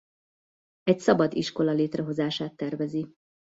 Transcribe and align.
Egy 0.83 0.99
szabad 0.99 1.33
iskola 1.33 1.71
létrehozását 1.71 2.55
tervezi. 2.55 3.07